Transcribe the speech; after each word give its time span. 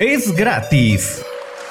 Es 0.00 0.34
gratis. 0.34 1.24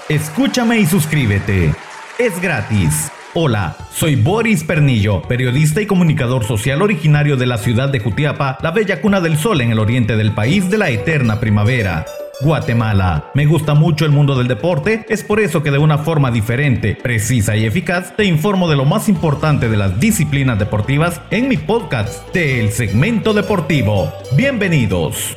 Escúchame 0.07 0.79
y 0.79 0.85
suscríbete. 0.85 1.73
Es 2.17 2.41
gratis. 2.41 3.11
Hola, 3.33 3.75
soy 3.91 4.15
Boris 4.15 4.63
Pernillo, 4.63 5.21
periodista 5.23 5.81
y 5.81 5.87
comunicador 5.87 6.45
social 6.45 6.81
originario 6.81 7.35
de 7.35 7.47
la 7.47 7.57
ciudad 7.57 7.89
de 7.89 7.99
Jutiapa, 7.99 8.59
la 8.61 8.71
bella 8.71 9.01
cuna 9.01 9.19
del 9.19 9.37
sol 9.37 9.59
en 9.59 9.71
el 9.71 9.79
oriente 9.79 10.15
del 10.15 10.31
país 10.31 10.69
de 10.69 10.77
la 10.77 10.89
eterna 10.89 11.41
primavera. 11.41 12.05
Guatemala. 12.39 13.29
Me 13.33 13.45
gusta 13.45 13.73
mucho 13.73 14.05
el 14.05 14.11
mundo 14.11 14.35
del 14.35 14.47
deporte, 14.47 15.05
es 15.09 15.21
por 15.21 15.41
eso 15.41 15.61
que 15.61 15.71
de 15.71 15.77
una 15.77 15.97
forma 15.97 16.31
diferente, 16.31 16.95
precisa 16.95 17.57
y 17.57 17.65
eficaz 17.65 18.15
te 18.15 18.23
informo 18.23 18.69
de 18.69 18.77
lo 18.77 18.85
más 18.85 19.09
importante 19.09 19.67
de 19.67 19.75
las 19.75 19.99
disciplinas 19.99 20.57
deportivas 20.57 21.19
en 21.29 21.49
mi 21.49 21.57
podcast 21.57 22.33
de 22.33 22.61
El 22.61 22.71
Segmento 22.71 23.33
Deportivo. 23.33 24.13
Bienvenidos. 24.37 25.35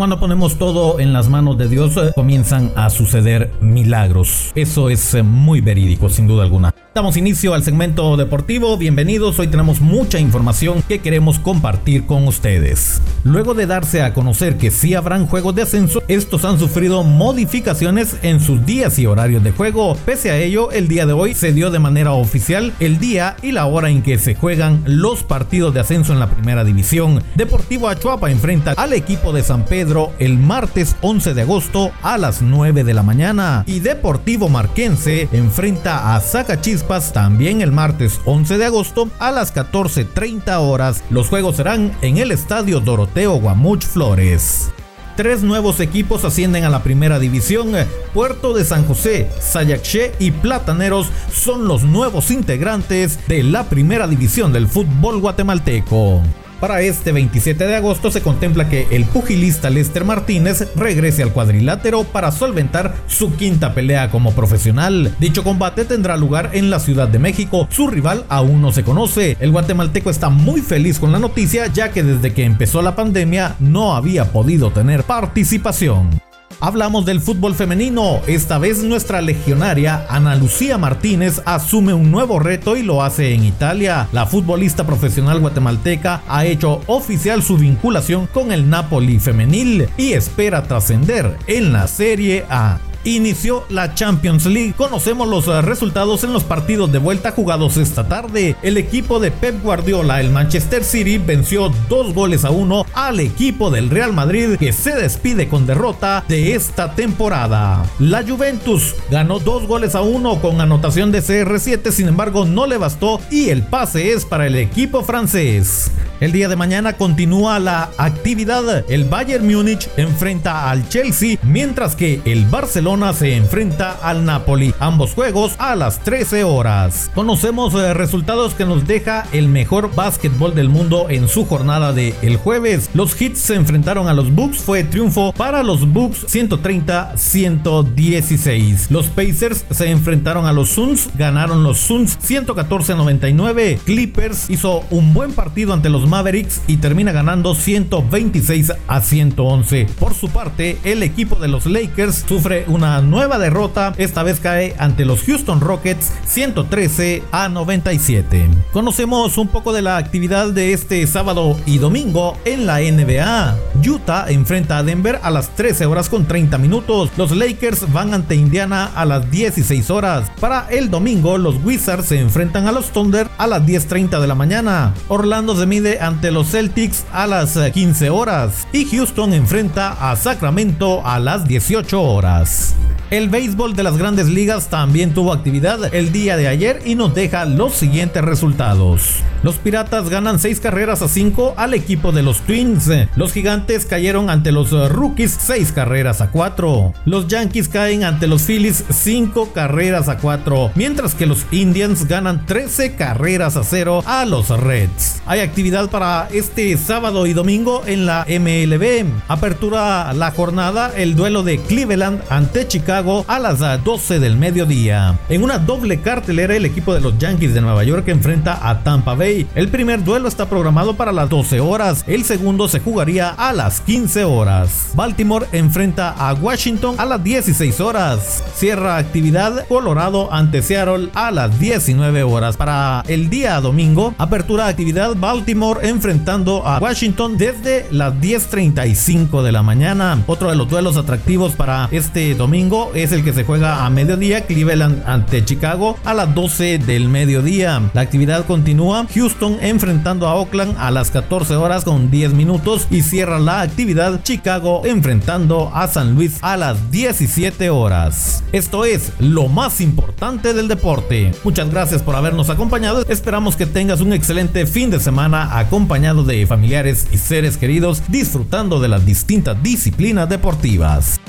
Cuando 0.00 0.18
ponemos 0.18 0.56
todo 0.56 0.98
en 0.98 1.12
las 1.12 1.28
manos 1.28 1.58
de 1.58 1.68
Dios, 1.68 1.94
eh, 1.98 2.12
comienzan 2.14 2.72
a 2.74 2.88
suceder 2.88 3.50
milagros. 3.60 4.50
Eso 4.54 4.88
es 4.88 5.12
eh, 5.12 5.22
muy 5.22 5.60
verídico, 5.60 6.08
sin 6.08 6.26
duda 6.26 6.42
alguna. 6.42 6.74
Damos 6.92 7.16
inicio 7.16 7.54
al 7.54 7.62
segmento 7.62 8.16
deportivo, 8.16 8.76
bienvenidos, 8.76 9.38
hoy 9.38 9.46
tenemos 9.46 9.80
mucha 9.80 10.18
información 10.18 10.82
que 10.82 10.98
queremos 10.98 11.38
compartir 11.38 12.04
con 12.04 12.26
ustedes. 12.26 13.00
Luego 13.22 13.54
de 13.54 13.66
darse 13.66 14.02
a 14.02 14.12
conocer 14.12 14.56
que 14.56 14.72
sí 14.72 14.94
habrán 14.94 15.28
juegos 15.28 15.54
de 15.54 15.62
ascenso, 15.62 16.02
estos 16.08 16.44
han 16.44 16.58
sufrido 16.58 17.04
modificaciones 17.04 18.16
en 18.22 18.40
sus 18.40 18.66
días 18.66 18.98
y 18.98 19.06
horarios 19.06 19.44
de 19.44 19.52
juego. 19.52 19.96
Pese 20.04 20.32
a 20.32 20.38
ello, 20.38 20.72
el 20.72 20.88
día 20.88 21.06
de 21.06 21.12
hoy 21.12 21.34
se 21.34 21.52
dio 21.52 21.70
de 21.70 21.78
manera 21.78 22.10
oficial 22.10 22.72
el 22.80 22.98
día 22.98 23.36
y 23.40 23.52
la 23.52 23.66
hora 23.66 23.88
en 23.88 24.02
que 24.02 24.18
se 24.18 24.34
juegan 24.34 24.82
los 24.84 25.22
partidos 25.22 25.72
de 25.72 25.80
ascenso 25.80 26.12
en 26.12 26.18
la 26.18 26.30
primera 26.30 26.64
división. 26.64 27.22
Deportivo 27.36 27.88
Achuapa 27.88 28.32
enfrenta 28.32 28.72
al 28.72 28.94
equipo 28.94 29.32
de 29.32 29.44
San 29.44 29.64
Pedro 29.64 30.12
el 30.18 30.38
martes 30.38 30.96
11 31.02 31.34
de 31.34 31.42
agosto 31.42 31.92
a 32.02 32.18
las 32.18 32.42
9 32.42 32.82
de 32.82 32.94
la 32.94 33.04
mañana 33.04 33.62
y 33.68 33.78
Deportivo 33.78 34.48
Marquense 34.48 35.28
enfrenta 35.30 36.16
a 36.16 36.20
Zacachis 36.20 36.79
también 37.12 37.60
el 37.60 37.72
martes 37.72 38.20
11 38.24 38.58
de 38.58 38.64
agosto 38.64 39.08
a 39.18 39.30
las 39.30 39.54
14.30 39.54 40.58
horas. 40.58 41.02
Los 41.10 41.28
juegos 41.28 41.56
serán 41.56 41.92
en 42.02 42.18
el 42.18 42.32
estadio 42.32 42.80
Doroteo 42.80 43.34
Guamuch 43.34 43.84
Flores. 43.84 44.70
Tres 45.16 45.42
nuevos 45.42 45.80
equipos 45.80 46.24
ascienden 46.24 46.64
a 46.64 46.70
la 46.70 46.82
primera 46.82 47.18
división. 47.18 47.72
Puerto 48.14 48.54
de 48.54 48.64
San 48.64 48.84
José, 48.86 49.30
Sayaché 49.40 50.12
y 50.18 50.30
Plataneros 50.30 51.08
son 51.32 51.68
los 51.68 51.82
nuevos 51.82 52.30
integrantes 52.30 53.26
de 53.28 53.42
la 53.42 53.64
primera 53.64 54.06
división 54.06 54.52
del 54.52 54.66
fútbol 54.66 55.20
guatemalteco. 55.20 56.22
Para 56.60 56.82
este 56.82 57.12
27 57.12 57.66
de 57.66 57.74
agosto 57.74 58.10
se 58.10 58.20
contempla 58.20 58.68
que 58.68 58.86
el 58.90 59.06
pugilista 59.06 59.70
Lester 59.70 60.04
Martínez 60.04 60.68
regrese 60.76 61.22
al 61.22 61.32
cuadrilátero 61.32 62.04
para 62.04 62.30
solventar 62.30 62.94
su 63.06 63.34
quinta 63.34 63.72
pelea 63.72 64.10
como 64.10 64.32
profesional. 64.32 65.14
Dicho 65.18 65.42
combate 65.42 65.86
tendrá 65.86 66.18
lugar 66.18 66.50
en 66.52 66.68
la 66.68 66.78
Ciudad 66.78 67.08
de 67.08 67.18
México. 67.18 67.66
Su 67.70 67.88
rival 67.88 68.26
aún 68.28 68.60
no 68.60 68.72
se 68.72 68.84
conoce. 68.84 69.38
El 69.40 69.52
guatemalteco 69.52 70.10
está 70.10 70.28
muy 70.28 70.60
feliz 70.60 70.98
con 70.98 71.12
la 71.12 71.18
noticia 71.18 71.66
ya 71.68 71.92
que 71.92 72.02
desde 72.02 72.34
que 72.34 72.44
empezó 72.44 72.82
la 72.82 72.94
pandemia 72.94 73.56
no 73.58 73.96
había 73.96 74.26
podido 74.26 74.70
tener 74.70 75.02
participación. 75.04 76.29
Hablamos 76.60 77.06
del 77.06 77.20
fútbol 77.20 77.54
femenino. 77.54 78.20
Esta 78.26 78.58
vez 78.58 78.82
nuestra 78.82 79.22
legionaria 79.22 80.04
Ana 80.10 80.36
Lucía 80.36 80.76
Martínez 80.76 81.40
asume 81.46 81.94
un 81.94 82.10
nuevo 82.10 82.38
reto 82.38 82.76
y 82.76 82.82
lo 82.82 83.02
hace 83.02 83.34
en 83.34 83.44
Italia. 83.44 84.08
La 84.12 84.26
futbolista 84.26 84.84
profesional 84.84 85.40
guatemalteca 85.40 86.22
ha 86.28 86.44
hecho 86.44 86.82
oficial 86.86 87.42
su 87.42 87.56
vinculación 87.56 88.26
con 88.26 88.52
el 88.52 88.68
Napoli 88.68 89.18
femenil 89.18 89.88
y 89.96 90.12
espera 90.12 90.62
trascender 90.64 91.38
en 91.46 91.72
la 91.72 91.88
Serie 91.88 92.44
A 92.50 92.78
inició 93.04 93.64
la 93.68 93.94
Champions 93.94 94.46
League. 94.46 94.74
Conocemos 94.76 95.28
los 95.28 95.48
eh, 95.48 95.62
resultados 95.62 96.24
en 96.24 96.32
los 96.32 96.44
partidos 96.44 96.92
de 96.92 96.98
vuelta 96.98 97.32
jugados 97.32 97.76
esta 97.76 98.08
tarde. 98.08 98.56
El 98.62 98.76
equipo 98.76 99.20
de 99.20 99.30
Pep 99.30 99.62
Guardiola, 99.62 100.20
el 100.20 100.30
Manchester 100.30 100.84
City, 100.84 101.18
venció 101.18 101.72
dos 101.88 102.14
goles 102.14 102.44
a 102.44 102.50
uno 102.50 102.86
al 102.94 103.20
equipo 103.20 103.70
del 103.70 103.90
Real 103.90 104.12
Madrid 104.12 104.56
que 104.58 104.72
se 104.72 104.94
despide 104.94 105.48
con 105.48 105.66
derrota 105.66 106.24
de 106.28 106.54
esta 106.54 106.94
temporada. 106.94 107.84
La 107.98 108.22
Juventus 108.22 108.94
ganó 109.10 109.38
dos 109.38 109.66
goles 109.66 109.94
a 109.94 110.02
uno 110.02 110.40
con 110.40 110.60
anotación 110.60 111.12
de 111.12 111.22
CR7, 111.22 111.90
sin 111.90 112.08
embargo 112.08 112.44
no 112.44 112.66
le 112.66 112.78
bastó 112.78 113.20
y 113.30 113.48
el 113.50 113.62
pase 113.62 114.12
es 114.12 114.24
para 114.24 114.46
el 114.46 114.56
equipo 114.56 115.02
francés. 115.02 115.90
El 116.20 116.32
día 116.32 116.48
de 116.50 116.56
mañana 116.56 116.92
continúa 116.92 117.58
la 117.58 117.88
actividad. 117.96 118.84
El 118.90 119.04
Bayern 119.04 119.46
Múnich 119.46 119.88
enfrenta 119.96 120.70
al 120.70 120.86
Chelsea, 120.90 121.38
mientras 121.42 121.96
que 121.96 122.20
el 122.26 122.44
Barcelona 122.44 123.14
se 123.14 123.36
enfrenta 123.36 123.92
al 124.02 124.26
Napoli. 124.26 124.74
Ambos 124.80 125.14
juegos 125.14 125.54
a 125.58 125.74
las 125.76 126.00
13 126.00 126.44
horas. 126.44 127.10
Conocemos 127.14 127.72
eh, 127.72 127.94
resultados 127.94 128.52
que 128.52 128.66
nos 128.66 128.86
deja 128.86 129.26
el 129.32 129.48
mejor 129.48 129.94
básquetbol 129.94 130.54
del 130.54 130.68
mundo 130.68 131.06
en 131.08 131.26
su 131.26 131.46
jornada 131.46 131.94
de 131.94 132.14
el 132.20 132.36
jueves. 132.36 132.90
Los 132.92 133.18
Hits 133.18 133.38
se 133.38 133.54
enfrentaron 133.54 134.06
a 134.06 134.12
los 134.12 134.30
Bucks, 134.30 134.58
fue 134.58 134.84
triunfo 134.84 135.32
para 135.32 135.62
los 135.62 135.90
Bucks 135.90 136.26
130-116. 136.26 138.90
Los 138.90 139.06
Pacers 139.06 139.64
se 139.70 139.90
enfrentaron 139.90 140.44
a 140.44 140.52
los 140.52 140.68
Suns, 140.68 141.08
ganaron 141.16 141.62
los 141.62 141.78
Suns 141.78 142.18
114-99. 142.20 143.78
Clippers 143.86 144.50
hizo 144.50 144.84
un 144.90 145.14
buen 145.14 145.32
partido 145.32 145.72
ante 145.72 145.88
los 145.88 146.09
Mavericks 146.10 146.60
y 146.66 146.76
termina 146.76 147.12
ganando 147.12 147.54
126 147.54 148.72
a 148.86 149.00
111. 149.00 149.86
Por 149.98 150.12
su 150.12 150.28
parte, 150.28 150.78
el 150.84 151.02
equipo 151.02 151.36
de 151.36 151.48
los 151.48 151.64
Lakers 151.64 152.24
sufre 152.28 152.64
una 152.66 153.00
nueva 153.00 153.38
derrota, 153.38 153.94
esta 153.96 154.22
vez 154.22 154.40
cae 154.40 154.74
ante 154.78 155.04
los 155.04 155.22
Houston 155.22 155.60
Rockets 155.60 156.12
113 156.26 157.22
a 157.32 157.48
97. 157.48 158.48
Conocemos 158.72 159.38
un 159.38 159.48
poco 159.48 159.72
de 159.72 159.82
la 159.82 159.96
actividad 159.96 160.48
de 160.48 160.72
este 160.72 161.06
sábado 161.06 161.56
y 161.64 161.78
domingo 161.78 162.36
en 162.44 162.66
la 162.66 162.80
NBA. 162.80 163.56
Utah 163.86 164.26
enfrenta 164.28 164.78
a 164.78 164.82
Denver 164.82 165.20
a 165.22 165.30
las 165.30 165.54
13 165.54 165.86
horas 165.86 166.08
con 166.08 166.26
30 166.26 166.58
minutos. 166.58 167.10
Los 167.16 167.30
Lakers 167.30 167.92
van 167.92 168.14
ante 168.14 168.34
Indiana 168.34 168.90
a 168.94 169.04
las 169.04 169.30
16 169.30 169.90
horas. 169.90 170.30
Para 170.40 170.66
el 170.70 170.90
domingo, 170.90 171.38
los 171.38 171.56
Wizards 171.64 172.06
se 172.06 172.18
enfrentan 172.18 172.66
a 172.66 172.72
los 172.72 172.90
Thunder 172.90 173.28
a 173.38 173.46
las 173.46 173.62
10.30 173.62 174.20
de 174.20 174.26
la 174.26 174.34
mañana. 174.34 174.92
Orlando 175.08 175.56
se 175.56 175.66
mide 175.66 175.99
ante 176.00 176.30
los 176.30 176.50
Celtics 176.50 177.04
a 177.12 177.26
las 177.26 177.56
15 177.56 178.06
eh, 178.06 178.10
horas 178.10 178.66
y 178.72 178.84
Houston 178.86 179.32
enfrenta 179.32 180.10
a 180.10 180.16
Sacramento 180.16 181.06
a 181.06 181.20
las 181.20 181.46
18 181.46 182.02
horas. 182.02 182.74
El 183.10 183.28
béisbol 183.28 183.74
de 183.74 183.82
las 183.82 183.98
grandes 183.98 184.28
ligas 184.28 184.68
también 184.68 185.14
tuvo 185.14 185.32
actividad 185.32 185.94
el 185.94 186.12
día 186.12 186.36
de 186.36 186.46
ayer 186.46 186.80
y 186.84 186.94
nos 186.94 187.14
deja 187.14 187.44
los 187.44 187.74
siguientes 187.74 188.22
resultados. 188.22 189.22
Los 189.42 189.56
Piratas 189.56 190.10
ganan 190.10 190.38
6 190.38 190.60
carreras 190.60 191.00
a 191.00 191.08
5 191.08 191.54
al 191.56 191.72
equipo 191.72 192.12
de 192.12 192.22
los 192.22 192.40
Twins. 192.42 192.90
Los 193.16 193.32
Gigantes 193.32 193.86
cayeron 193.86 194.28
ante 194.28 194.52
los 194.52 194.70
Rookies 194.70 195.36
6 195.40 195.72
carreras 195.72 196.20
a 196.20 196.30
4. 196.30 196.92
Los 197.06 197.26
Yankees 197.26 197.68
caen 197.68 198.04
ante 198.04 198.26
los 198.26 198.42
Phillies 198.42 198.84
5 198.90 199.52
carreras 199.54 200.08
a 200.08 200.18
4. 200.18 200.72
Mientras 200.74 201.14
que 201.14 201.24
los 201.24 201.46
Indians 201.50 202.06
ganan 202.06 202.44
13 202.44 202.96
carreras 202.96 203.56
a 203.56 203.64
0 203.64 204.02
a 204.04 204.26
los 204.26 204.50
Reds. 204.50 205.22
Hay 205.24 205.40
actividad 205.40 205.88
para 205.88 206.28
este 206.32 206.76
sábado 206.76 207.26
y 207.26 207.32
domingo 207.32 207.82
en 207.86 208.04
la 208.04 208.26
MLB. 208.28 209.06
Apertura 209.28 210.12
la 210.12 210.32
jornada 210.32 210.92
el 210.96 211.16
duelo 211.16 211.42
de 211.42 211.58
Cleveland 211.60 212.20
ante 212.28 212.68
Chicago 212.68 213.24
a 213.26 213.38
las 213.38 213.60
12 213.60 214.18
del 214.18 214.36
mediodía. 214.36 215.18
En 215.28 215.42
una 215.42 215.58
doble 215.58 216.00
cartelera, 216.00 216.56
el 216.56 216.66
equipo 216.66 216.92
de 216.92 217.00
los 217.00 217.16
Yankees 217.18 217.54
de 217.54 217.60
Nueva 217.62 217.84
York 217.84 218.06
enfrenta 218.08 218.68
a 218.68 218.82
Tampa 218.82 219.14
Bay. 219.14 219.29
El 219.54 219.68
primer 219.68 220.02
duelo 220.02 220.26
está 220.26 220.48
programado 220.48 220.94
para 220.94 221.12
las 221.12 221.28
12 221.28 221.60
horas, 221.60 222.04
el 222.08 222.24
segundo 222.24 222.66
se 222.66 222.80
jugaría 222.80 223.30
a 223.30 223.52
las 223.52 223.80
15 223.80 224.24
horas. 224.24 224.90
Baltimore 224.94 225.46
enfrenta 225.52 226.10
a 226.10 226.34
Washington 226.34 226.96
a 226.98 227.04
las 227.04 227.22
16 227.22 227.80
horas. 227.80 228.42
Cierra 228.54 228.96
actividad 228.96 229.68
Colorado 229.68 230.32
ante 230.32 230.62
Seattle 230.62 231.10
a 231.14 231.30
las 231.30 231.60
19 231.60 232.24
horas. 232.24 232.56
Para 232.56 233.04
el 233.06 233.30
día 233.30 233.60
domingo, 233.60 234.14
apertura 234.18 234.66
actividad 234.66 235.14
Baltimore 235.14 235.88
enfrentando 235.88 236.66
a 236.66 236.78
Washington 236.78 237.38
desde 237.38 237.86
las 237.92 238.14
10.35 238.14 239.42
de 239.42 239.52
la 239.52 239.62
mañana. 239.62 240.24
Otro 240.26 240.50
de 240.50 240.56
los 240.56 240.68
duelos 240.68 240.96
atractivos 240.96 241.54
para 241.54 241.88
este 241.92 242.34
domingo 242.34 242.90
es 242.94 243.12
el 243.12 243.22
que 243.22 243.32
se 243.32 243.44
juega 243.44 243.86
a 243.86 243.90
mediodía, 243.90 244.46
Cleveland 244.46 245.04
ante 245.06 245.44
Chicago 245.44 245.96
a 246.04 246.14
las 246.14 246.34
12 246.34 246.78
del 246.78 247.08
mediodía. 247.08 247.80
La 247.94 248.00
actividad 248.00 248.44
continúa, 248.44 249.06
Houston 249.20 249.58
enfrentando 249.60 250.26
a 250.26 250.34
Oakland 250.34 250.76
a 250.78 250.90
las 250.90 251.10
14 251.10 251.54
horas 251.56 251.84
con 251.84 252.10
10 252.10 252.32
minutos 252.32 252.86
y 252.90 253.02
cierra 253.02 253.38
la 253.38 253.60
actividad 253.60 254.22
Chicago 254.22 254.80
enfrentando 254.86 255.70
a 255.74 255.88
San 255.88 256.14
Luis 256.14 256.38
a 256.40 256.56
las 256.56 256.90
17 256.90 257.68
horas. 257.68 258.42
Esto 258.52 258.86
es 258.86 259.12
lo 259.18 259.48
más 259.48 259.82
importante 259.82 260.54
del 260.54 260.68
deporte. 260.68 261.32
Muchas 261.44 261.70
gracias 261.70 262.00
por 262.02 262.16
habernos 262.16 262.48
acompañado. 262.48 263.04
Esperamos 263.10 263.56
que 263.56 263.66
tengas 263.66 264.00
un 264.00 264.14
excelente 264.14 264.64
fin 264.64 264.88
de 264.88 264.98
semana 264.98 265.58
acompañado 265.58 266.24
de 266.24 266.46
familiares 266.46 267.06
y 267.12 267.18
seres 267.18 267.58
queridos 267.58 268.02
disfrutando 268.08 268.80
de 268.80 268.88
las 268.88 269.04
distintas 269.04 269.62
disciplinas 269.62 270.30
deportivas. 270.30 271.20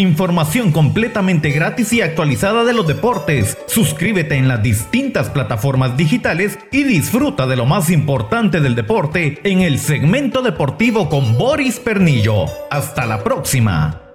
Información 0.00 0.72
completamente 0.72 1.50
gratis 1.50 1.92
y 1.92 2.00
actualizada 2.00 2.64
de 2.64 2.72
los 2.72 2.86
deportes. 2.86 3.58
Suscríbete 3.66 4.36
en 4.36 4.48
las 4.48 4.62
distintas 4.62 5.28
plataformas 5.28 5.94
digitales 5.98 6.58
y 6.72 6.84
disfruta 6.84 7.46
de 7.46 7.56
lo 7.56 7.66
más 7.66 7.90
importante 7.90 8.62
del 8.62 8.74
deporte 8.74 9.40
en 9.44 9.60
el 9.60 9.78
segmento 9.78 10.40
deportivo 10.40 11.10
con 11.10 11.36
Boris 11.36 11.78
Pernillo. 11.80 12.46
Hasta 12.70 13.04
la 13.04 13.22
próxima. 13.22 14.09